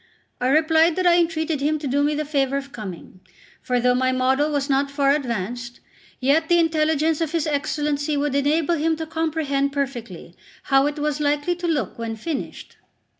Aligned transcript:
I 0.39 0.47
replied 0.47 0.95
that 0.95 1.05
I 1.05 1.17
entreated 1.19 1.61
him 1.61 1.77
to 1.77 1.85
do 1.85 2.01
me 2.01 2.15
the 2.15 2.25
favour 2.25 2.57
of 2.57 2.71
coming; 2.71 3.19
for 3.61 3.79
though 3.79 3.93
my 3.93 4.11
model 4.11 4.49
was 4.51 4.67
not 4.67 4.89
far 4.89 5.11
advanced, 5.11 5.79
yet 6.19 6.49
the 6.49 6.57
intelligence 6.57 7.21
of 7.21 7.33
his 7.33 7.45
Excellency 7.45 8.17
would 8.17 8.33
enable 8.33 8.73
him 8.77 8.95
to 8.95 9.05
comprehend 9.05 9.73
perfectly 9.73 10.33
how 10.63 10.87
it 10.87 10.97
was 10.97 11.19
likely 11.19 11.55
to 11.55 11.67
look 11.67 11.99
when 11.99 12.15
finished. 12.15 12.77